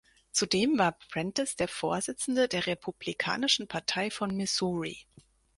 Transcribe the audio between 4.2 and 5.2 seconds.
Missouri.